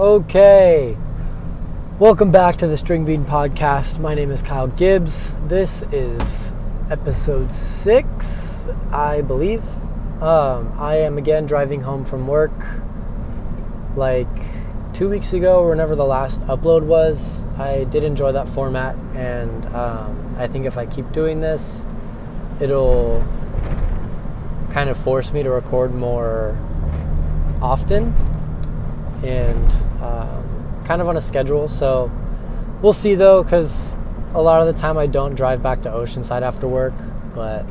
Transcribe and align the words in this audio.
Okay. 0.00 0.96
Welcome 1.98 2.30
back 2.30 2.56
to 2.56 2.66
the 2.66 2.78
String 2.78 3.04
Bean 3.04 3.26
Podcast. 3.26 3.98
My 3.98 4.14
name 4.14 4.30
is 4.30 4.40
Kyle 4.40 4.66
Gibbs. 4.66 5.30
This 5.44 5.84
is 5.92 6.54
episode 6.90 7.52
six, 7.52 8.66
I 8.90 9.20
believe. 9.20 9.62
Um, 10.22 10.72
I 10.78 10.96
am 11.00 11.18
again 11.18 11.44
driving 11.44 11.82
home 11.82 12.06
from 12.06 12.26
work 12.26 12.50
like 13.94 14.26
two 14.94 15.10
weeks 15.10 15.34
ago, 15.34 15.60
or 15.60 15.68
whenever 15.68 15.94
the 15.94 16.06
last 16.06 16.40
upload 16.46 16.86
was. 16.86 17.44
I 17.58 17.84
did 17.84 18.02
enjoy 18.02 18.32
that 18.32 18.48
format, 18.48 18.96
and 19.14 19.66
um, 19.66 20.34
I 20.38 20.46
think 20.46 20.64
if 20.64 20.78
I 20.78 20.86
keep 20.86 21.12
doing 21.12 21.42
this, 21.42 21.84
it'll 22.58 23.22
kind 24.70 24.88
of 24.88 24.96
force 24.96 25.30
me 25.34 25.42
to 25.42 25.50
record 25.50 25.94
more 25.94 26.56
often 27.60 28.14
and 29.22 29.70
um, 30.00 30.84
kind 30.84 31.00
of 31.00 31.08
on 31.08 31.16
a 31.16 31.20
schedule. 31.20 31.68
So 31.68 32.10
we'll 32.82 32.92
see 32.92 33.14
though, 33.14 33.42
because 33.42 33.94
a 34.34 34.40
lot 34.40 34.66
of 34.66 34.72
the 34.72 34.80
time 34.80 34.96
I 34.96 35.06
don't 35.06 35.34
drive 35.34 35.62
back 35.62 35.82
to 35.82 35.90
Oceanside 35.90 36.42
after 36.42 36.68
work, 36.68 36.94
but 37.34 37.64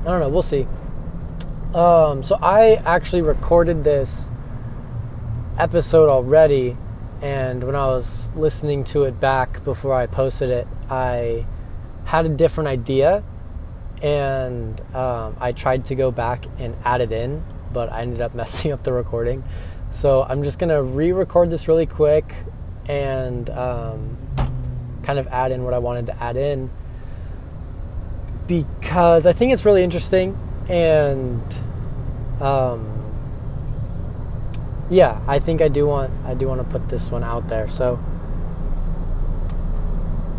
I 0.00 0.04
don't 0.04 0.20
know. 0.20 0.28
We'll 0.28 0.42
see. 0.42 0.66
Um, 1.74 2.22
so 2.22 2.38
I 2.40 2.76
actually 2.86 3.22
recorded 3.22 3.84
this 3.84 4.30
episode 5.58 6.10
already, 6.10 6.76
and 7.20 7.62
when 7.62 7.74
I 7.74 7.86
was 7.86 8.30
listening 8.34 8.84
to 8.84 9.04
it 9.04 9.20
back 9.20 9.62
before 9.64 9.92
I 9.92 10.06
posted 10.06 10.48
it, 10.48 10.66
I 10.88 11.44
had 12.06 12.24
a 12.24 12.30
different 12.30 12.68
idea, 12.68 13.22
and 14.00 14.80
um, 14.94 15.36
I 15.40 15.52
tried 15.52 15.84
to 15.86 15.94
go 15.94 16.10
back 16.10 16.46
and 16.58 16.74
add 16.84 17.02
it 17.02 17.12
in, 17.12 17.44
but 17.70 17.92
I 17.92 18.00
ended 18.00 18.22
up 18.22 18.34
messing 18.42 18.72
up 18.72 18.82
the 18.82 18.92
recording. 18.94 19.44
So 19.90 20.24
I'm 20.28 20.42
just 20.42 20.58
gonna 20.58 20.82
re-record 20.82 21.50
this 21.50 21.68
really 21.68 21.86
quick 21.86 22.34
and 22.86 23.48
um, 23.50 24.16
kind 25.02 25.18
of 25.18 25.26
add 25.28 25.52
in 25.52 25.64
what 25.64 25.74
I 25.74 25.78
wanted 25.78 26.06
to 26.06 26.22
add 26.22 26.36
in 26.36 26.70
because 28.46 29.26
I 29.26 29.32
think 29.32 29.52
it's 29.52 29.64
really 29.64 29.82
interesting 29.84 30.36
and 30.68 31.42
um, 32.40 32.94
yeah, 34.90 35.20
I 35.26 35.38
think 35.38 35.60
I 35.60 35.68
do 35.68 35.86
want 35.86 36.12
I 36.24 36.34
do 36.34 36.48
want 36.48 36.60
to 36.60 36.66
put 36.66 36.88
this 36.88 37.10
one 37.10 37.24
out 37.24 37.48
there. 37.48 37.68
So 37.68 37.98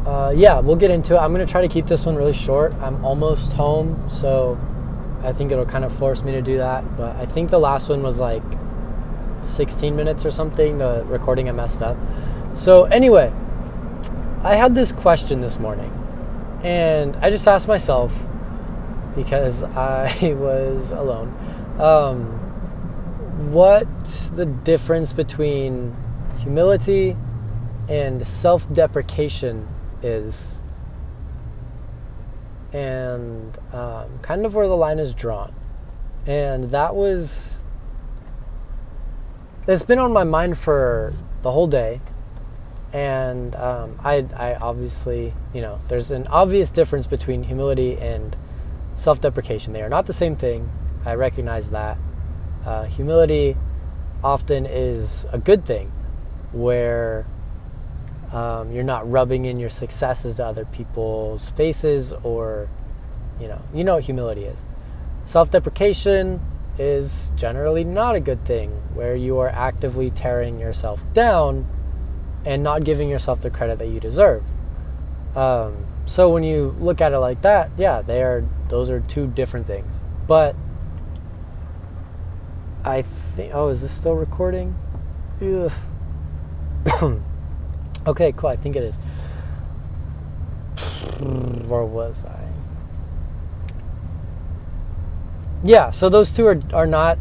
uh, 0.05 0.33
yeah, 0.35 0.59
we'll 0.59 0.75
get 0.75 0.89
into 0.91 1.15
it. 1.15 1.19
I'm 1.19 1.31
gonna 1.31 1.45
try 1.45 1.61
to 1.61 1.67
keep 1.67 1.85
this 1.85 2.05
one 2.05 2.15
really 2.15 2.33
short. 2.33 2.73
I'm 2.81 3.03
almost 3.05 3.53
home, 3.53 4.09
so 4.09 4.59
I 5.23 5.33
think 5.33 5.51
it'll 5.51 5.65
kind 5.65 5.85
of 5.85 5.93
force 5.93 6.23
me 6.23 6.31
to 6.31 6.41
do 6.41 6.57
that. 6.57 6.97
But 6.97 7.15
I 7.17 7.25
think 7.25 7.51
the 7.51 7.59
last 7.59 7.89
one 7.89 8.01
was 8.01 8.19
like 8.19 8.43
16 9.43 9.95
minutes 9.95 10.25
or 10.25 10.31
something. 10.31 10.77
The 10.77 11.03
recording 11.05 11.49
I 11.49 11.51
messed 11.51 11.81
up. 11.81 11.97
So 12.55 12.85
anyway, 12.85 13.31
I 14.43 14.55
had 14.55 14.73
this 14.73 14.91
question 14.91 15.41
this 15.41 15.59
morning, 15.59 15.91
and 16.63 17.15
I 17.17 17.29
just 17.29 17.47
asked 17.47 17.67
myself 17.67 18.13
because 19.15 19.63
I 19.75 20.33
was 20.33 20.91
alone. 20.91 21.35
Um, 21.79 22.39
what 23.51 23.87
the 24.35 24.45
difference 24.45 25.13
between 25.13 25.95
humility 26.39 27.15
and 27.87 28.25
self-deprecation 28.25 29.67
is, 30.01 30.61
and 32.71 33.57
um, 33.73 34.19
kind 34.21 34.45
of 34.45 34.55
where 34.55 34.67
the 34.67 34.77
line 34.77 34.99
is 34.99 35.13
drawn, 35.13 35.53
and 36.25 36.71
that 36.71 36.95
was 36.95 37.58
it's 39.69 39.83
been 39.83 39.99
on 39.99 40.11
my 40.11 40.23
mind 40.23 40.57
for 40.57 41.13
the 41.43 41.51
whole 41.51 41.67
day. 41.67 42.01
And 42.91 43.55
um, 43.55 43.99
I, 44.03 44.25
I 44.35 44.55
obviously 44.55 45.33
you 45.53 45.61
know 45.61 45.79
there's 45.89 46.09
an 46.09 46.25
obvious 46.27 46.71
difference 46.71 47.05
between 47.05 47.43
humility 47.43 47.97
and 47.97 48.35
self-deprecation. 48.95 49.73
They 49.73 49.83
are 49.83 49.89
not 49.89 50.07
the 50.07 50.13
same 50.13 50.35
thing. 50.35 50.69
I 51.05 51.13
recognize 51.13 51.69
that. 51.69 51.97
Uh, 52.65 52.85
humility 52.85 53.55
often 54.23 54.65
is 54.65 55.25
a 55.31 55.37
good 55.37 55.65
thing 55.65 55.91
where 56.51 57.25
um, 58.33 58.71
you're 58.71 58.83
not 58.83 59.09
rubbing 59.09 59.45
in 59.45 59.59
your 59.59 59.69
successes 59.69 60.35
to 60.37 60.45
other 60.45 60.65
people's 60.65 61.49
faces 61.51 62.11
or 62.23 62.67
you 63.39 63.47
know 63.47 63.61
you 63.71 63.83
know 63.83 63.95
what 63.95 64.05
humility 64.05 64.45
is. 64.45 64.65
Self-deprecation 65.25 66.41
is 66.79 67.31
generally 67.35 67.83
not 67.83 68.15
a 68.15 68.19
good 68.19 68.43
thing, 68.45 68.71
where 68.93 69.15
you 69.15 69.37
are 69.37 69.49
actively 69.49 70.09
tearing 70.09 70.59
yourself 70.59 71.03
down 71.13 71.67
and 72.45 72.63
not 72.63 72.85
giving 72.85 73.09
yourself 73.09 73.41
the 73.41 73.49
credit 73.49 73.77
that 73.79 73.87
you 73.87 73.99
deserve. 73.99 74.41
Um, 75.35 75.85
so 76.05 76.29
when 76.29 76.43
you 76.43 76.75
look 76.79 77.01
at 77.01 77.11
it 77.11 77.19
like 77.19 77.41
that, 77.41 77.69
yeah, 77.77 78.01
they 78.01 78.23
are 78.23 78.43
those 78.69 78.89
are 78.89 79.01
two 79.01 79.27
different 79.27 79.67
things. 79.67 79.99
But 80.27 80.55
I 82.83 83.01
think 83.01 83.53
oh, 83.53 83.67
is 83.67 83.81
this 83.81 83.91
still 83.91 84.15
recording? 84.15 84.75
okay, 88.07 88.31
cool. 88.31 88.49
I 88.49 88.55
think 88.55 88.75
it 88.75 88.83
is. 88.83 88.95
Where 91.67 91.83
was 91.83 92.23
I? 92.25 92.48
Yeah, 95.63 95.91
so 95.91 96.09
those 96.09 96.31
two 96.31 96.47
are 96.47 96.59
are 96.73 96.87
not 96.87 97.17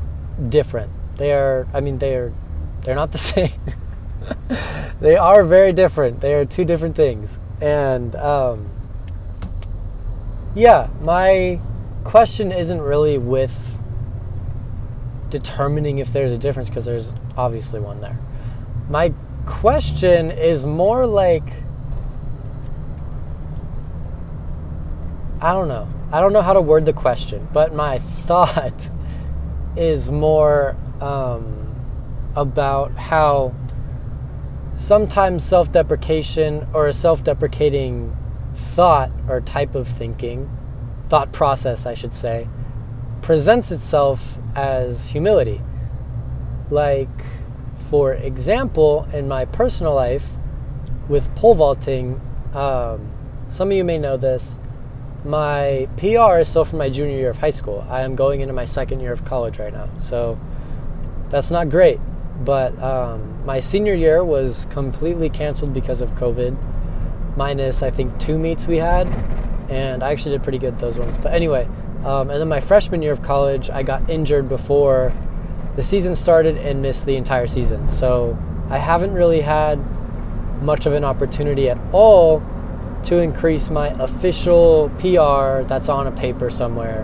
different. 0.49 0.91
They 1.16 1.32
are 1.32 1.66
I 1.75 1.81
mean 1.81 1.99
they 1.99 2.15
are 2.15 2.32
they're 2.82 2.94
not 2.94 3.12
the 3.12 3.19
same. 3.34 3.60
they 5.00 5.16
are 5.16 5.44
very 5.44 5.72
different. 5.72 6.21
They 6.21 6.34
are 6.34 6.44
two 6.44 6.65
different 6.65 6.97
things. 6.97 7.41
And 7.60 8.15
um, 8.16 8.69
yeah, 10.54 10.88
my 11.00 11.60
question 12.04 12.53
isn't 12.53 12.81
really 12.81 13.19
with 13.19 13.78
determining 15.31 15.98
if 15.98 16.12
there's 16.12 16.32
a 16.32 16.38
difference 16.38 16.69
because 16.69 16.87
there's 16.87 17.12
obviously 17.37 17.81
one 17.81 18.00
there. 18.00 18.19
My 18.88 19.12
question 19.47 20.31
is 20.31 20.65
more 20.65 21.06
like 21.06 21.44
I 25.41 25.53
don't 25.53 25.69
know. 25.69 25.88
I 26.10 26.21
don't 26.21 26.32
know 26.32 26.43
how 26.43 26.53
to 26.53 26.60
word 26.60 26.84
the 26.84 26.93
question, 26.93 27.49
but 27.53 27.72
my 27.72 27.99
thought 28.26 28.91
is 29.76 30.10
more 30.10 30.76
um, 31.00 31.75
about 32.34 32.93
how 32.97 33.54
sometimes 34.75 35.44
self 35.44 35.71
deprecation 35.71 36.66
or 36.72 36.88
a 36.88 36.93
self 36.93 37.22
deprecating 37.22 38.16
thought 38.54 39.12
or 39.28 39.41
type 39.41 39.77
of 39.77 39.87
thinking, 39.87 40.50
thought 41.09 41.32
process, 41.32 41.87
I 41.87 41.94
should 41.94 42.15
say, 42.15 42.48
presents 43.22 43.71
itself 43.71 44.38
as 44.56 45.10
humility. 45.10 45.60
Like, 46.69 47.09
for 47.88 48.12
example, 48.12 49.06
in 49.12 49.28
my 49.28 49.44
personal 49.44 49.94
life 49.94 50.31
with 51.09 51.34
pole 51.37 51.54
vaulting, 51.54 52.21
um, 52.54 53.12
some 53.48 53.71
of 53.71 53.77
you 53.77 53.84
may 53.84 53.98
know 53.98 54.16
this 54.16 54.59
my 55.28 55.87
PR 55.99 56.39
is 56.39 56.49
still 56.49 56.65
from 56.65 56.78
my 56.78 56.89
junior 56.89 57.15
year 57.15 57.28
of 57.28 57.37
high 57.37 57.50
school. 57.50 57.87
I 57.91 58.00
am 58.00 58.16
going 58.16 58.41
into 58.41 58.55
my 58.55 58.65
second 58.65 59.00
year 59.00 59.12
of 59.12 59.27
college 59.27 59.59
right 59.59 59.72
now. 59.72 59.91
So 59.99 60.41
that's 61.28 61.50
not 61.50 61.69
great. 61.69 62.00
But 62.41 62.81
um, 62.83 63.44
my 63.44 63.61
senior 63.61 63.93
year 63.93 64.25
was 64.25 64.66
completely 64.71 65.28
canceled 65.28 65.75
because 65.75 66.00
of 66.00 66.11
COVID, 66.12 66.56
minus, 67.37 67.83
I 67.83 67.91
think, 67.91 68.19
two 68.19 68.39
meets 68.39 68.66
we 68.66 68.78
had. 68.78 69.06
And 69.69 70.03
I 70.03 70.12
actually 70.12 70.31
did 70.31 70.43
pretty 70.43 70.59
good 70.59 70.78
those 70.78 70.97
ones. 70.97 71.19
But 71.19 71.34
anyway, 71.34 71.69
um, 72.06 72.31
and 72.31 72.41
then 72.41 72.49
my 72.49 72.60
freshman 72.60 73.03
year 73.03 73.12
of 73.12 73.22
college, 73.22 73.69
I 73.69 73.83
got 73.83 74.09
injured 74.09 74.49
before 74.49 75.12
the 75.77 75.84
season 75.84 76.16
started 76.16 76.56
and 76.56 76.81
missed 76.81 77.05
the 77.05 77.16
entire 77.16 77.47
season. 77.47 77.91
So 77.91 78.39
I 78.71 78.78
haven't 78.78 79.13
really 79.13 79.42
had 79.42 79.78
much 80.63 80.86
of 80.86 80.95
an 80.95 81.04
opportunity 81.04 81.69
at 81.69 81.77
all 81.92 82.42
to 83.04 83.18
increase 83.18 83.71
my 83.71 83.89
official 83.89 84.91
PR 84.98 85.66
that's 85.66 85.89
on 85.89 86.06
a 86.06 86.12
paper 86.12 86.50
somewhere. 86.50 87.03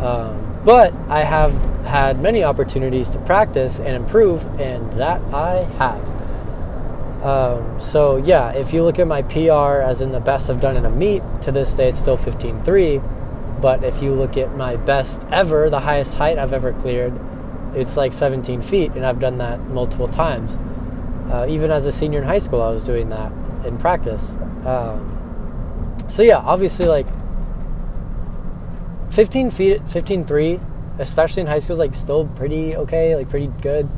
Um, 0.00 0.60
but 0.64 0.92
I 1.08 1.24
have 1.24 1.52
had 1.84 2.20
many 2.20 2.44
opportunities 2.44 3.10
to 3.10 3.18
practice 3.20 3.78
and 3.78 3.96
improve, 3.96 4.44
and 4.60 4.92
that 4.92 5.20
I 5.34 5.64
have. 5.78 6.12
Um, 7.24 7.80
so, 7.80 8.16
yeah, 8.16 8.52
if 8.52 8.72
you 8.72 8.82
look 8.82 8.98
at 8.98 9.06
my 9.06 9.22
PR 9.22 9.80
as 9.80 10.00
in 10.00 10.12
the 10.12 10.20
best 10.20 10.50
I've 10.50 10.60
done 10.60 10.76
in 10.76 10.84
a 10.84 10.90
meet, 10.90 11.22
to 11.42 11.52
this 11.52 11.72
day 11.74 11.88
it's 11.88 12.00
still 12.00 12.16
15 12.16 12.62
3. 12.62 13.00
But 13.60 13.84
if 13.84 14.02
you 14.02 14.12
look 14.12 14.36
at 14.36 14.56
my 14.56 14.74
best 14.74 15.24
ever, 15.30 15.70
the 15.70 15.80
highest 15.80 16.16
height 16.16 16.36
I've 16.36 16.52
ever 16.52 16.72
cleared, 16.72 17.12
it's 17.74 17.96
like 17.96 18.12
17 18.12 18.60
feet, 18.60 18.92
and 18.92 19.06
I've 19.06 19.20
done 19.20 19.38
that 19.38 19.60
multiple 19.68 20.08
times. 20.08 20.58
Uh, 21.30 21.46
even 21.48 21.70
as 21.70 21.86
a 21.86 21.92
senior 21.92 22.20
in 22.20 22.26
high 22.26 22.40
school, 22.40 22.60
I 22.60 22.70
was 22.70 22.82
doing 22.82 23.08
that 23.10 23.30
in 23.64 23.78
practice. 23.78 24.36
Um, 24.64 25.96
so 26.08 26.22
yeah, 26.22 26.38
obviously 26.38 26.86
like 26.86 27.06
15 29.10 29.50
feet, 29.50 29.88
15 29.88 30.24
3, 30.24 30.60
especially 30.98 31.42
in 31.42 31.46
high 31.46 31.58
school, 31.58 31.74
is 31.74 31.78
like 31.78 31.94
still 31.94 32.26
pretty 32.26 32.76
okay, 32.76 33.14
like 33.16 33.28
pretty 33.28 33.50
good. 33.60 33.88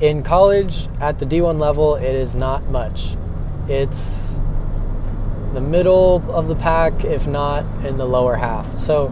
in 0.00 0.22
college 0.22 0.88
at 1.00 1.18
the 1.18 1.24
D1 1.24 1.58
level, 1.58 1.94
it 1.96 2.14
is 2.14 2.34
not 2.34 2.64
much. 2.64 3.16
It's 3.68 4.38
the 5.54 5.60
middle 5.60 6.22
of 6.30 6.48
the 6.48 6.54
pack, 6.54 7.04
if 7.04 7.26
not 7.26 7.64
in 7.84 7.96
the 7.96 8.04
lower 8.04 8.36
half. 8.36 8.78
So, 8.78 9.08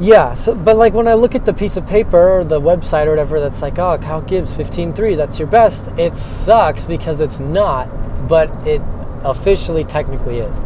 yeah, 0.00 0.34
so, 0.34 0.54
but 0.54 0.76
like 0.76 0.94
when 0.94 1.06
I 1.06 1.14
look 1.14 1.34
at 1.34 1.44
the 1.44 1.52
piece 1.52 1.76
of 1.76 1.86
paper 1.86 2.30
or 2.30 2.42
the 2.42 2.60
website 2.60 3.06
or 3.06 3.10
whatever 3.10 3.38
that's 3.38 3.60
like, 3.60 3.78
oh, 3.78 3.98
Kyle 3.98 4.22
Gibbs 4.22 4.54
15.3, 4.54 5.16
that's 5.16 5.38
your 5.38 5.48
best, 5.48 5.88
it 5.98 6.16
sucks 6.16 6.86
because 6.86 7.20
it's 7.20 7.38
not, 7.38 7.86
but 8.28 8.50
it 8.66 8.80
officially 9.24 9.84
technically 9.84 10.38
is. 10.38 10.56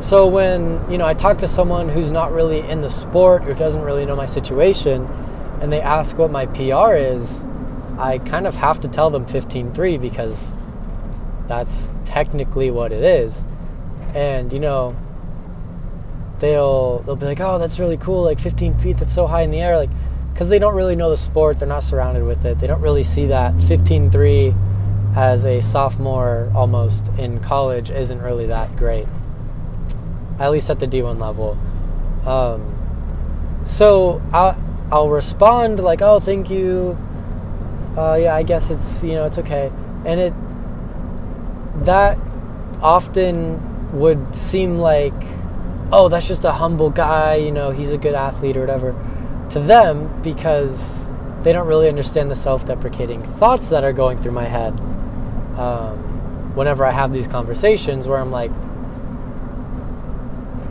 So 0.00 0.26
when, 0.28 0.88
you 0.90 0.98
know, 0.98 1.06
I 1.06 1.14
talk 1.14 1.38
to 1.38 1.48
someone 1.48 1.88
who's 1.88 2.10
not 2.10 2.32
really 2.32 2.60
in 2.60 2.80
the 2.80 2.88
sport, 2.88 3.46
or 3.46 3.54
doesn't 3.54 3.82
really 3.82 4.06
know 4.06 4.16
my 4.16 4.26
situation, 4.26 5.04
and 5.60 5.72
they 5.72 5.80
ask 5.80 6.16
what 6.16 6.30
my 6.30 6.46
PR 6.46 6.94
is, 6.94 7.46
I 7.98 8.18
kind 8.18 8.46
of 8.46 8.54
have 8.54 8.80
to 8.80 8.88
tell 8.88 9.10
them 9.10 9.26
15.3 9.26 10.00
because 10.00 10.54
that's 11.46 11.92
technically 12.04 12.70
what 12.70 12.92
it 12.92 13.02
is. 13.02 13.44
And, 14.14 14.52
you 14.52 14.60
know, 14.60 14.96
they'll 16.40 17.00
they'll 17.00 17.16
be 17.16 17.26
like, 17.26 17.40
"Oh, 17.40 17.58
that's 17.58 17.78
really 17.78 17.96
cool! 17.96 18.24
Like 18.24 18.38
15 18.38 18.78
feet, 18.78 18.98
that's 18.98 19.14
so 19.14 19.26
high 19.26 19.42
in 19.42 19.50
the 19.50 19.60
air!" 19.60 19.76
Like, 19.76 19.90
because 20.32 20.48
they 20.48 20.58
don't 20.58 20.74
really 20.74 20.96
know 20.96 21.10
the 21.10 21.16
sport, 21.16 21.58
they're 21.58 21.68
not 21.68 21.82
surrounded 21.82 22.24
with 22.24 22.44
it. 22.44 22.58
They 22.58 22.66
don't 22.66 22.80
really 22.80 23.02
see 23.02 23.26
that 23.26 23.52
15-3 23.52 24.54
as 25.14 25.44
a 25.44 25.60
sophomore 25.60 26.50
almost 26.54 27.08
in 27.18 27.40
college 27.40 27.90
isn't 27.90 28.22
really 28.22 28.46
that 28.46 28.74
great, 28.76 29.06
at 30.38 30.50
least 30.50 30.70
at 30.70 30.80
the 30.80 30.86
D1 30.86 31.20
level. 31.20 31.58
Um, 32.26 33.60
so 33.66 34.22
I'll, 34.32 34.56
I'll 34.90 35.08
respond 35.10 35.80
like, 35.80 36.00
oh, 36.00 36.20
thank 36.20 36.48
you. 36.48 36.96
Uh, 37.96 38.14
yeah, 38.14 38.34
I 38.34 38.42
guess 38.42 38.70
it's, 38.70 39.02
you 39.02 39.12
know, 39.12 39.26
it's 39.26 39.38
okay. 39.38 39.70
And 40.06 40.20
it, 40.20 40.34
that 41.84 42.16
often 42.80 43.98
would 43.98 44.36
seem 44.36 44.78
like, 44.78 45.12
oh, 45.92 46.08
that's 46.08 46.28
just 46.28 46.44
a 46.44 46.52
humble 46.52 46.90
guy, 46.90 47.34
you 47.34 47.50
know, 47.50 47.70
he's 47.70 47.92
a 47.92 47.98
good 47.98 48.14
athlete 48.14 48.56
or 48.56 48.60
whatever 48.60 48.94
to 49.50 49.60
them 49.60 50.22
because 50.22 51.08
they 51.42 51.52
don't 51.52 51.66
really 51.66 51.88
understand 51.88 52.30
the 52.30 52.36
self 52.36 52.64
deprecating 52.66 53.22
thoughts 53.22 53.68
that 53.68 53.84
are 53.84 53.92
going 53.92 54.22
through 54.22 54.32
my 54.32 54.46
head. 54.46 54.72
Um, 55.58 56.54
whenever 56.54 56.84
I 56.84 56.92
have 56.92 57.12
these 57.12 57.28
conversations 57.28 58.06
where 58.06 58.18
I'm 58.18 58.30
like, 58.30 58.50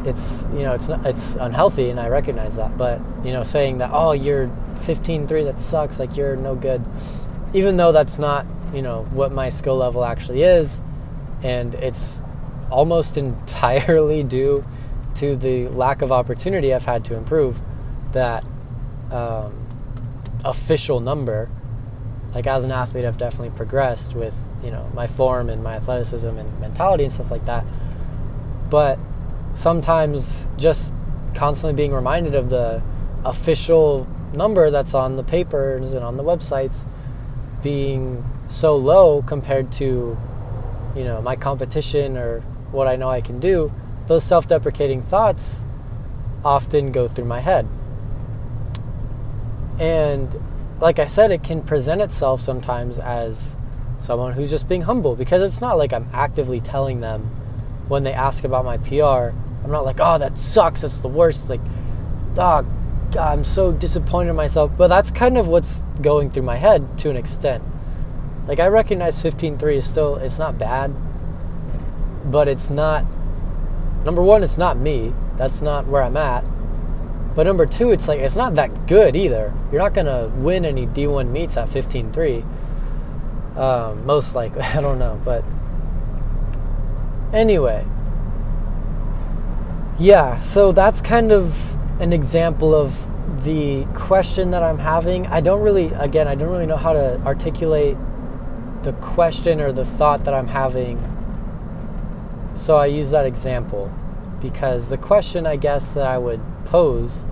it's 0.06 0.48
you 0.54 0.62
know 0.62 0.74
it's 0.74 0.88
not, 0.88 1.06
it's 1.06 1.36
unhealthy 1.36 1.90
and 1.90 2.00
I 2.00 2.08
recognize 2.08 2.56
that 2.56 2.78
but 2.78 3.02
you 3.24 3.34
know 3.34 3.44
saying 3.44 3.80
that 3.80 3.92
oh 3.94 4.14
you're 4.14 4.48
15-3 4.76 5.28
that 5.44 5.60
sucks 5.60 6.00
like 6.00 6.16
you're 6.16 6.38
no 6.38 6.56
good 6.56 6.84
even 7.54 7.76
though 7.76 7.92
that's 7.92 8.18
not 8.18 8.46
you 8.74 8.82
know 8.82 9.04
what 9.12 9.32
my 9.34 9.50
skill 9.50 9.76
level 9.76 10.06
actually 10.06 10.44
is 10.44 10.82
and 11.44 11.76
it's 11.76 12.22
almost 12.72 13.18
entirely 13.26 14.24
due 14.24 14.64
to 15.20 15.36
the 15.36 15.68
lack 15.68 16.02
of 16.02 16.12
opportunity 16.12 16.74
I've 16.74 16.86
had 16.86 17.04
to 17.06 17.16
improve 17.16 17.60
that 18.14 18.44
um, 19.12 19.68
official 20.46 21.00
number. 21.00 21.50
Like 22.34 22.48
as 22.48 22.64
an 22.64 22.72
athlete 22.72 23.06
I've 23.06 23.18
definitely 23.18 23.56
progressed 23.56 24.14
with 24.14 24.36
you 24.64 24.72
know 24.72 24.90
my 24.94 25.08
form 25.08 25.50
and 25.50 25.64
my 25.64 25.76
athleticism 25.76 26.28
and 26.28 26.60
mentality 26.60 27.04
and 27.04 27.12
stuff 27.12 27.32
like 27.32 27.46
that. 27.46 27.66
But 28.70 29.00
sometimes 29.54 30.48
just 30.58 30.94
constantly 31.36 31.76
being 31.76 31.94
reminded 31.94 32.36
of 32.36 32.50
the 32.50 32.82
official 33.26 34.08
number 34.34 34.70
that's 34.70 34.94
on 34.94 35.18
the 35.18 35.24
papers 35.24 35.94
and 35.94 36.04
on 36.04 36.16
the 36.16 36.24
websites 36.24 36.84
being 37.62 38.24
so 38.48 38.78
low 38.78 39.22
compared 39.24 39.72
to 39.74 40.18
you 40.96 41.04
know 41.04 41.22
my 41.22 41.36
competition 41.36 42.18
or 42.18 42.40
what 42.72 42.88
I 42.88 42.96
know 42.96 43.10
I 43.10 43.20
can 43.20 43.40
do 43.40 43.74
those 44.10 44.26
self-deprecating 44.26 45.02
thoughts 45.02 45.64
often 46.44 46.92
go 46.92 47.08
through 47.08 47.26
my 47.26 47.40
head 47.40 47.66
and 49.80 50.30
like 50.82 51.00
I 51.00 51.08
said 51.08 51.32
it 51.32 51.44
can 51.44 51.62
present 51.62 52.02
itself 52.02 52.44
sometimes 52.44 53.00
as 53.00 53.56
someone 54.00 54.34
who's 54.34 54.50
just 54.50 54.68
being 54.68 54.82
humble 54.82 55.16
because 55.16 55.42
it's 55.42 55.62
not 55.62 55.78
like 55.78 55.94
I'm 55.94 56.10
actively 56.14 56.60
telling 56.60 57.02
them 57.02 57.30
when 57.90 58.04
they 58.04 58.14
ask 58.14 58.44
about 58.44 58.64
my 58.64 58.78
PR. 58.78 59.36
I'm 59.64 59.72
not 59.72 59.84
like, 59.84 59.98
oh, 60.00 60.18
that 60.18 60.38
sucks. 60.38 60.82
That's 60.82 61.00
the 61.00 61.10
worst. 61.10 61.50
Like, 61.50 61.60
oh, 62.38 62.66
I'm 63.20 63.44
so 63.44 63.72
disappointed 63.72 64.30
in 64.30 64.36
myself. 64.36 64.72
But 64.78 64.88
that's 64.88 65.12
kind 65.12 65.38
of 65.38 65.48
what's 65.48 65.82
going 66.02 66.30
through 66.30 66.44
my 66.44 66.58
head 66.58 66.98
to 67.00 67.10
an 67.10 67.18
extent. 67.18 67.64
Like, 68.48 68.60
I 68.60 68.68
recognize 68.68 69.22
15.3 69.22 69.76
is 69.76 69.86
still, 69.86 70.16
it's 70.16 70.40
not 70.40 70.58
bad, 70.58 70.94
but 72.26 72.48
it's 72.48 72.70
not, 72.70 73.06
number 74.06 74.22
one, 74.22 74.44
it's 74.44 74.58
not 74.58 74.78
me. 74.78 75.14
That's 75.38 75.62
not 75.62 75.88
where 75.88 76.04
I'm 76.04 76.18
at. 76.18 76.44
But 77.36 77.44
number 77.44 77.66
two, 77.66 77.92
it's 77.92 78.08
like, 78.08 78.20
it's 78.20 78.36
not 78.36 78.56
that 78.56 78.88
good 78.88 79.16
either. 79.16 79.54
You're 79.72 79.82
not 79.82 79.94
to 79.94 80.32
win 80.36 80.66
any 80.66 80.88
D1 80.88 81.30
meets 81.30 81.58
at 81.58 81.70
15.3 81.70 82.44
um, 83.60 84.06
most 84.06 84.36
likely, 84.36 84.62
I 84.78 84.82
don't 84.82 85.00
know, 85.00 85.20
but 85.24 85.44
anyway, 87.34 87.86
yeah. 90.00 90.40
So 90.40 90.72
that's 90.72 91.02
kind 91.02 91.32
of 91.32 91.76
an 92.02 92.14
example 92.14 92.74
of 92.74 93.06
the 93.44 93.86
question 93.94 94.52
that 94.52 94.64
I'm 94.64 94.80
having. 94.80 95.28
I 95.28 95.42
don't 95.42 95.62
really, 95.62 95.88
again, 95.88 96.28
I 96.28 96.36
don't 96.36 96.50
really 96.50 96.66
know 96.66 96.78
how 96.78 96.94
to 96.94 97.20
articulate 97.26 97.98
the 98.84 98.94
question 98.94 99.60
or 99.60 99.74
the 99.74 99.86
thought 99.86 100.24
that 100.24 100.34
I'm 100.34 100.48
having. 100.48 100.98
So 102.60 102.76
I 102.76 102.88
use 102.88 103.12
that 103.12 103.26
example 103.26 103.90
because 104.42 104.90
the 104.90 104.98
question, 104.98 105.48
I 105.48 105.56
guess, 105.56 105.94
that 105.94 106.06
I 106.06 106.18
would 106.18 106.42
pose 106.66 107.26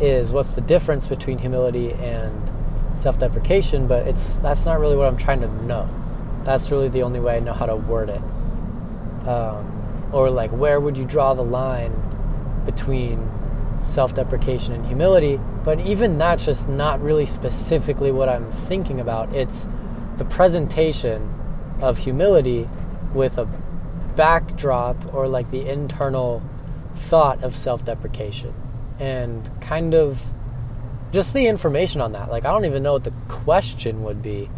is 0.00 0.32
what's 0.32 0.50
the 0.50 0.60
difference 0.60 1.06
between 1.06 1.38
humility 1.38 1.92
and 1.92 2.50
self-deprecation, 2.96 3.86
but 3.86 4.08
it's 4.08 4.36
that's 4.38 4.66
not 4.66 4.80
really 4.80 4.96
what 4.96 5.06
I'm 5.06 5.16
trying 5.16 5.40
to 5.42 5.64
know. 5.64 5.88
That's 6.42 6.72
really 6.72 6.88
the 6.88 7.04
only 7.04 7.20
way 7.20 7.36
I 7.36 7.40
know 7.40 7.52
how 7.52 7.66
to 7.66 7.76
word 7.76 8.08
it. 8.08 8.20
Um, 9.26 10.10
or 10.12 10.30
like, 10.30 10.50
where 10.50 10.80
would 10.80 10.98
you 10.98 11.04
draw 11.04 11.32
the 11.34 11.44
line 11.44 11.92
between 12.66 13.30
self-deprecation 13.84 14.74
and 14.74 14.84
humility? 14.84 15.38
But 15.64 15.78
even 15.78 16.18
that's 16.18 16.44
just 16.44 16.68
not 16.68 17.00
really 17.00 17.24
specifically 17.24 18.10
what 18.10 18.28
I'm 18.28 18.50
thinking 18.50 18.98
about. 18.98 19.32
It's 19.32 19.68
the 20.16 20.24
presentation 20.24 21.32
of 21.80 21.98
humility 21.98 22.68
with 23.14 23.38
a 23.38 23.48
backdrop 24.16 25.14
or 25.14 25.28
like 25.28 25.50
the 25.50 25.68
internal 25.68 26.42
thought 26.94 27.42
of 27.42 27.56
self-deprecation 27.56 28.54
and 28.98 29.50
kind 29.60 29.94
of 29.94 30.22
just 31.12 31.32
the 31.32 31.46
information 31.46 32.00
on 32.00 32.12
that. 32.12 32.30
Like, 32.30 32.44
I 32.44 32.50
don't 32.52 32.64
even 32.64 32.82
know 32.82 32.92
what 32.94 33.04
the 33.04 33.12
question 33.28 34.02
would 34.02 34.22
be. 34.22 34.48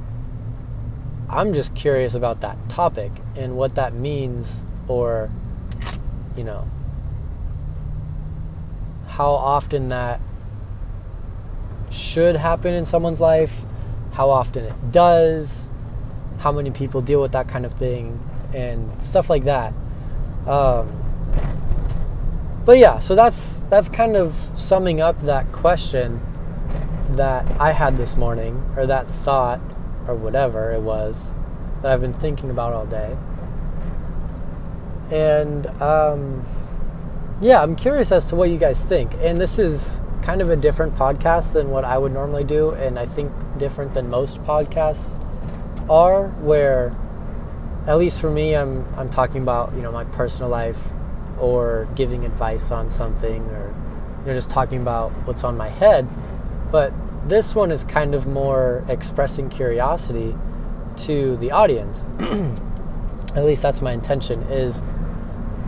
I'm 1.29 1.53
just 1.53 1.75
curious 1.75 2.15
about 2.15 2.41
that 2.41 2.57
topic 2.69 3.13
and 3.35 3.57
what 3.57 3.75
that 3.75 3.93
means, 3.93 4.63
or, 4.89 5.31
you 6.37 6.45
know, 6.45 6.67
how 9.09 9.31
often 9.31 9.89
that 9.89 10.21
should 11.91 12.37
happen 12.37 12.75
in 12.75 12.85
someone's 12.85 13.21
life, 13.21 13.63
how 14.13 14.31
often 14.31 14.65
it 14.65 14.93
does, 14.93 15.69
how 16.39 16.53
many 16.53 16.71
people 16.71 17.01
deal 17.01 17.21
with 17.21 17.33
that 17.33 17.49
kind 17.49 17.67
of 17.67 17.73
thing, 17.73 18.21
and 18.57 19.03
stuff 19.03 19.29
like 19.29 19.45
that. 19.45 19.75
Um, 20.47 20.91
but 22.65 22.79
yeah, 22.79 22.99
so 22.99 23.15
that's 23.15 23.61
that's 23.65 23.89
kind 23.89 24.17
of 24.17 24.35
summing 24.57 25.01
up 25.01 25.21
that 25.23 25.53
question 25.53 26.21
that 27.11 27.61
I 27.61 27.73
had 27.73 27.97
this 27.97 28.17
morning, 28.17 28.65
or 28.77 28.87
that 28.87 29.07
thought, 29.07 29.61
or 30.09 30.15
whatever 30.15 30.73
it 30.73 30.81
was, 30.81 31.33
that 31.83 31.93
I've 31.93 32.01
been 32.01 32.15
thinking 32.15 32.51
about 32.51 32.73
all 32.73 32.87
day. 32.87 33.17
And 35.13 35.67
um, 35.81 36.45
yeah, 37.41 37.63
I'm 37.63 37.77
curious 37.77 38.11
as 38.11 38.25
to 38.31 38.37
what 38.37 38.51
you 38.51 38.59
guys 38.59 38.83
think. 38.83 39.13
And 39.21 39.39
this 39.39 39.59
is 39.59 40.01
kind 40.23 40.41
of 40.41 40.51
a 40.51 40.57
different 40.57 40.97
podcast 40.97 41.53
than 41.53 41.71
what 41.71 41.85
I 41.85 41.99
would 41.99 42.13
normally 42.13 42.43
do, 42.43 42.71
and 42.71 42.99
I 42.99 43.07
think 43.07 43.31
different 43.59 43.95
than 43.95 44.09
most 44.11 44.43
podcasts 44.43 45.23
are, 45.89 46.29
where 46.41 46.97
at 47.87 47.99
least 47.99 48.21
for 48.21 48.31
me, 48.31 48.55
I'm 48.55 48.85
I'm 48.97 49.09
talking 49.11 49.43
about 49.43 49.75
you 49.75 49.83
know 49.83 49.93
my 49.93 50.05
personal 50.05 50.49
life, 50.51 50.89
or 51.39 51.89
giving 51.95 52.25
advice 52.25 52.71
on 52.71 52.91
something, 52.91 53.43
or 53.51 53.75
you 54.21 54.27
know 54.29 54.35
just 54.35 54.51
talking 54.51 54.81
about 54.83 55.13
what's 55.27 55.45
on 55.45 55.57
my 55.57 55.69
head. 55.69 56.09
But 56.73 56.93
this 57.29 57.55
one 57.55 57.71
is 57.73 57.85
kind 57.85 58.15
of 58.15 58.27
more 58.27 58.85
expressing 58.89 59.49
curiosity 59.51 60.35
to 60.99 61.37
the 61.39 61.51
audience. 61.53 62.07
At 63.37 63.45
least 63.45 63.63
that's 63.63 63.83
my 63.83 63.93
intention 63.93 64.43
is 64.45 64.81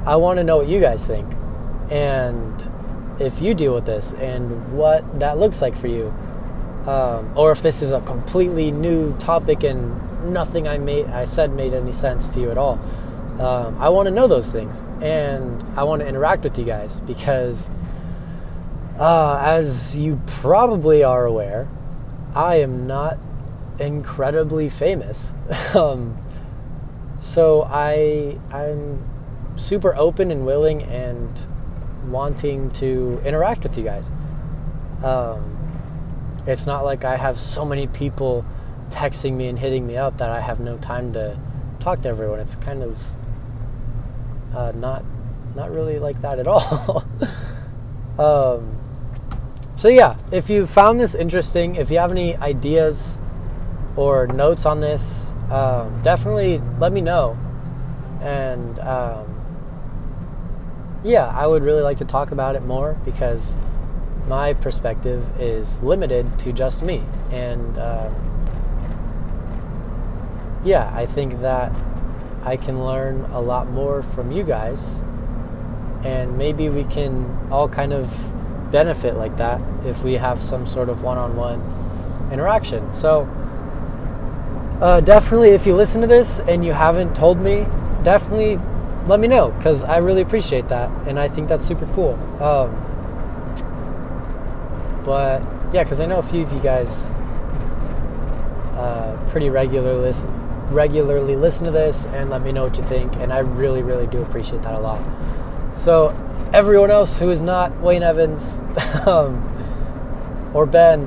I 0.06 0.16
want 0.16 0.38
to 0.38 0.44
know 0.44 0.56
what 0.58 0.68
you 0.68 0.80
guys 0.80 1.06
think 1.06 1.26
and 1.90 2.70
if 3.20 3.40
you 3.42 3.54
deal 3.54 3.74
with 3.74 3.86
this 3.86 4.14
and 4.14 4.72
what 4.76 5.20
that 5.20 5.38
looks 5.38 5.60
like 5.62 5.76
for 5.76 5.88
you. 5.88 6.12
um, 6.86 7.30
or 7.36 7.52
if 7.52 7.62
this 7.62 7.82
is 7.82 7.92
a 7.92 8.00
completely 8.02 8.70
new 8.70 9.16
topic 9.18 9.62
and 9.64 10.00
nothing 10.22 10.68
I 10.68 10.78
made 10.78 11.06
I 11.06 11.24
said 11.24 11.52
made 11.52 11.74
any 11.74 11.92
sense 11.92 12.28
to 12.34 12.40
you 12.40 12.50
at 12.50 12.58
all. 12.58 12.78
Um, 13.38 13.80
I 13.80 13.88
want 13.88 14.06
to 14.06 14.10
know 14.10 14.26
those 14.26 14.50
things, 14.50 14.82
and 15.00 15.62
I 15.78 15.84
want 15.84 16.00
to 16.02 16.08
interact 16.08 16.42
with 16.42 16.58
you 16.58 16.64
guys 16.64 16.98
because, 17.00 17.70
uh, 18.98 19.40
as 19.44 19.96
you 19.96 20.20
probably 20.26 21.04
are 21.04 21.24
aware, 21.24 21.68
I 22.34 22.56
am 22.56 22.86
not 22.86 23.16
incredibly 23.78 24.68
famous. 24.68 25.34
um, 25.74 26.18
so 27.20 27.62
I 27.70 28.38
I'm 28.50 29.04
super 29.56 29.94
open 29.94 30.30
and 30.30 30.44
willing 30.44 30.82
and 30.82 31.30
wanting 32.06 32.70
to 32.72 33.20
interact 33.24 33.62
with 33.62 33.76
you 33.76 33.84
guys. 33.84 34.10
Um, 35.02 35.54
it's 36.46 36.66
not 36.66 36.84
like 36.84 37.04
I 37.04 37.16
have 37.16 37.38
so 37.38 37.64
many 37.64 37.86
people 37.86 38.44
texting 38.90 39.34
me 39.34 39.48
and 39.48 39.58
hitting 39.58 39.86
me 39.86 39.96
up 39.96 40.18
that 40.18 40.30
I 40.30 40.40
have 40.40 40.60
no 40.60 40.78
time 40.78 41.12
to 41.12 41.38
talk 41.80 42.02
to 42.02 42.08
everyone. 42.08 42.40
It's 42.40 42.56
kind 42.56 42.82
of 42.82 42.98
uh, 44.54 44.72
not 44.72 45.04
not 45.54 45.70
really 45.70 45.98
like 45.98 46.20
that 46.22 46.38
at 46.38 46.46
all. 46.46 47.04
um, 48.18 48.78
so 49.74 49.88
yeah, 49.88 50.16
if 50.32 50.50
you 50.50 50.66
found 50.66 51.00
this 51.00 51.14
interesting, 51.14 51.76
if 51.76 51.90
you 51.90 51.98
have 51.98 52.10
any 52.10 52.36
ideas 52.36 53.18
or 53.96 54.26
notes 54.26 54.66
on 54.66 54.80
this, 54.80 55.32
um, 55.50 56.02
definitely 56.02 56.60
let 56.78 56.92
me 56.92 57.00
know. 57.00 57.38
And 58.20 58.78
um, 58.80 59.38
yeah, 61.04 61.26
I 61.26 61.46
would 61.46 61.62
really 61.62 61.82
like 61.82 61.98
to 61.98 62.04
talk 62.04 62.32
about 62.32 62.56
it 62.56 62.62
more 62.62 62.96
because 63.04 63.56
my 64.26 64.52
perspective 64.52 65.24
is 65.40 65.80
limited 65.82 66.38
to 66.40 66.52
just 66.52 66.82
me. 66.82 67.02
And 67.30 67.78
um, 67.78 68.14
yeah, 70.64 70.90
I 70.94 71.06
think 71.06 71.40
that 71.40 71.72
I 72.44 72.56
can 72.56 72.84
learn 72.84 73.24
a 73.32 73.40
lot 73.40 73.68
more 73.70 74.02
from 74.02 74.32
you 74.32 74.42
guys. 74.42 75.02
And 76.04 76.38
maybe 76.38 76.68
we 76.68 76.84
can 76.84 77.48
all 77.50 77.68
kind 77.68 77.92
of 77.92 78.08
benefit 78.70 79.16
like 79.16 79.36
that 79.38 79.60
if 79.84 80.02
we 80.02 80.14
have 80.14 80.42
some 80.42 80.66
sort 80.66 80.88
of 80.88 81.02
one 81.02 81.18
on 81.18 81.36
one 81.36 81.60
interaction. 82.32 82.94
So, 82.94 83.28
uh, 84.80 85.00
definitely, 85.00 85.50
if 85.50 85.66
you 85.66 85.74
listen 85.74 86.00
to 86.02 86.06
this 86.06 86.40
and 86.40 86.64
you 86.64 86.72
haven't 86.72 87.16
told 87.16 87.38
me, 87.38 87.66
definitely 88.04 88.58
let 89.06 89.18
me 89.18 89.26
know 89.26 89.50
because 89.50 89.82
I 89.82 89.98
really 89.98 90.22
appreciate 90.22 90.68
that 90.68 90.90
and 91.08 91.18
I 91.18 91.28
think 91.28 91.48
that's 91.48 91.64
super 91.64 91.86
cool. 91.94 92.14
Um, 92.42 92.84
but 95.04 95.42
yeah, 95.72 95.82
because 95.82 96.00
I 96.00 96.06
know 96.06 96.18
a 96.18 96.22
few 96.22 96.42
of 96.42 96.52
you 96.52 96.60
guys 96.60 97.10
uh, 98.78 99.18
pretty 99.30 99.50
regular 99.50 99.94
listen, 99.94 100.28
regularly 100.70 101.36
listen 101.36 101.64
to 101.64 101.70
this 101.70 102.04
and 102.06 102.30
let 102.30 102.42
me 102.42 102.52
know 102.52 102.64
what 102.64 102.76
you 102.76 102.84
think, 102.84 103.14
and 103.16 103.32
I 103.32 103.38
really, 103.38 103.82
really 103.82 104.06
do 104.06 104.22
appreciate 104.22 104.62
that 104.62 104.74
a 104.74 104.80
lot. 104.80 105.00
So 105.76 106.14
everyone 106.52 106.90
else 106.90 107.18
who 107.18 107.30
is 107.30 107.40
not 107.40 107.76
Wayne 107.80 108.02
Evans 108.02 108.58
um, 109.06 110.50
or 110.54 110.66
Ben, 110.66 111.06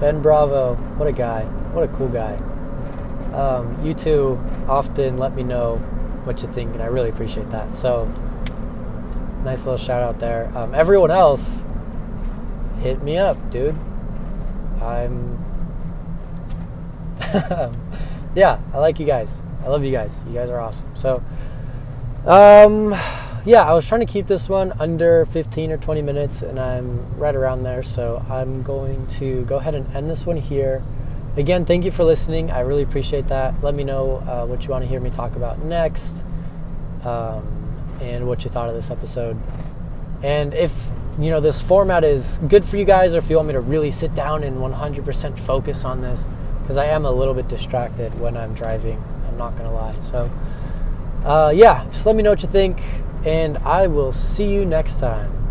Ben 0.00 0.20
Bravo, 0.20 0.74
what 0.96 1.08
a 1.08 1.12
guy, 1.12 1.44
what 1.72 1.84
a 1.84 1.88
cool 1.88 2.08
guy. 2.08 2.34
Um, 3.34 3.78
you 3.84 3.94
two 3.94 4.38
often 4.68 5.18
let 5.18 5.34
me 5.34 5.42
know 5.42 5.76
what 6.24 6.42
you 6.42 6.48
think, 6.48 6.72
and 6.74 6.82
I 6.82 6.86
really 6.86 7.08
appreciate 7.08 7.50
that. 7.50 7.74
So, 7.74 8.12
nice 9.42 9.64
little 9.64 9.78
shout 9.78 10.02
out 10.02 10.20
there. 10.20 10.52
Um, 10.56 10.74
everyone 10.74 11.10
else, 11.10 11.66
hit 12.80 13.02
me 13.02 13.16
up, 13.16 13.50
dude. 13.50 13.76
I'm. 14.80 15.38
yeah, 18.34 18.60
I 18.72 18.78
like 18.78 18.98
you 18.98 19.06
guys. 19.06 19.36
I 19.64 19.68
love 19.68 19.84
you 19.84 19.92
guys. 19.92 20.20
You 20.26 20.34
guys 20.34 20.50
are 20.50 20.60
awesome. 20.60 20.86
So, 20.94 21.22
um, 22.26 22.92
yeah, 23.44 23.62
I 23.62 23.72
was 23.72 23.86
trying 23.86 24.04
to 24.04 24.12
keep 24.12 24.26
this 24.26 24.48
one 24.48 24.72
under 24.80 25.24
15 25.26 25.72
or 25.72 25.76
20 25.76 26.02
minutes, 26.02 26.42
and 26.42 26.58
I'm 26.58 27.18
right 27.18 27.34
around 27.34 27.62
there. 27.62 27.82
So, 27.82 28.24
I'm 28.28 28.62
going 28.62 29.06
to 29.18 29.44
go 29.44 29.56
ahead 29.56 29.74
and 29.74 29.94
end 29.94 30.10
this 30.10 30.26
one 30.26 30.36
here. 30.36 30.82
Again, 31.36 31.64
thank 31.64 31.84
you 31.84 31.90
for 31.90 32.04
listening. 32.04 32.50
I 32.50 32.60
really 32.60 32.82
appreciate 32.82 33.28
that. 33.28 33.62
Let 33.62 33.74
me 33.74 33.84
know 33.84 34.16
uh, 34.28 34.46
what 34.46 34.64
you 34.64 34.70
want 34.70 34.82
to 34.82 34.88
hear 34.88 35.00
me 35.00 35.10
talk 35.10 35.34
about 35.34 35.60
next 35.60 36.14
um, 37.04 37.96
and 38.02 38.26
what 38.26 38.44
you 38.44 38.50
thought 38.50 38.68
of 38.68 38.74
this 38.74 38.90
episode. 38.90 39.38
And 40.22 40.52
if 40.52 40.72
you 41.18 41.30
know 41.30 41.40
this 41.40 41.60
format 41.60 42.04
is 42.04 42.38
good 42.48 42.64
for 42.64 42.76
you 42.76 42.84
guys, 42.84 43.14
or 43.14 43.18
if 43.18 43.30
you 43.30 43.36
want 43.36 43.48
me 43.48 43.54
to 43.54 43.60
really 43.60 43.90
sit 43.90 44.14
down 44.14 44.42
and 44.44 44.58
100% 44.58 45.38
focus 45.38 45.84
on 45.84 46.00
this, 46.00 46.28
because 46.72 46.86
I 46.86 46.90
am 46.90 47.04
a 47.04 47.10
little 47.10 47.34
bit 47.34 47.48
distracted 47.48 48.18
when 48.18 48.34
I'm 48.34 48.54
driving. 48.54 48.98
I'm 49.28 49.36
not 49.36 49.58
gonna 49.58 49.74
lie. 49.74 49.94
So, 50.00 50.30
uh, 51.22 51.52
yeah, 51.54 51.84
just 51.92 52.06
let 52.06 52.16
me 52.16 52.22
know 52.22 52.30
what 52.30 52.42
you 52.42 52.48
think, 52.48 52.80
and 53.26 53.58
I 53.58 53.88
will 53.88 54.10
see 54.10 54.50
you 54.50 54.64
next 54.64 54.98
time. 54.98 55.41